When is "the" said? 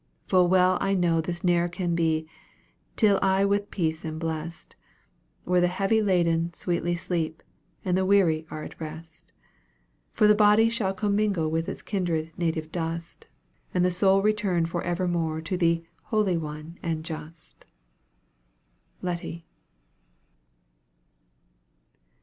5.61-5.67, 7.95-8.03, 10.25-10.33, 13.85-13.91, 15.55-15.83